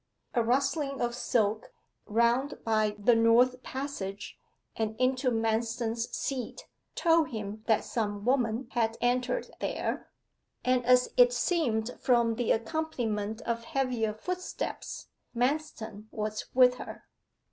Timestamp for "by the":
2.63-3.13